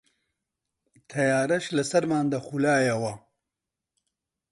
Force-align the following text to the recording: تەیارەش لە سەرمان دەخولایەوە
تەیارەش 1.09 1.65
لە 1.75 1.83
سەرمان 1.91 2.25
دەخولایەوە 2.33 3.13